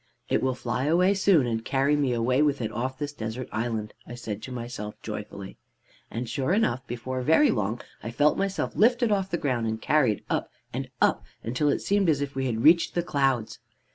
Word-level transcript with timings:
"'It 0.29 0.41
will 0.41 0.55
fly 0.55 0.85
away 0.85 1.13
soon, 1.13 1.45
and 1.45 1.63
carry 1.63 1.95
me 1.95 2.11
away 2.11 2.41
with 2.41 2.59
it 2.59 2.71
off 2.71 2.97
this 2.97 3.13
desert 3.13 3.47
island,' 3.51 3.93
I 4.07 4.15
said 4.15 4.41
to 4.41 4.51
myself 4.51 4.99
joyfully. 5.03 5.57
"And 6.09 6.27
sure 6.27 6.53
enough, 6.55 6.87
before 6.87 7.21
very 7.21 7.51
long 7.51 7.81
I 8.01 8.09
felt 8.09 8.35
myself 8.35 8.75
lifted 8.75 9.11
off 9.11 9.29
the 9.29 9.37
ground, 9.37 9.67
and 9.67 9.79
carried 9.79 10.23
up 10.27 10.49
and 10.73 10.89
up 11.03 11.23
until 11.43 11.69
it 11.69 11.81
seemed 11.83 12.09
as 12.09 12.19
if 12.19 12.33
we 12.33 12.47
had 12.47 12.63
reached 12.63 12.95
the 12.95 13.03
clouds. 13.03 13.59